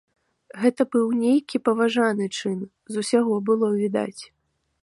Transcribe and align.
Гэта 0.61 0.81
быў 0.95 1.11
нейкі 1.23 1.61
паважны 1.69 2.25
чын, 2.37 2.59
з 2.97 3.05
усяго 3.05 3.33
было 3.51 3.67
відаць. 3.83 4.21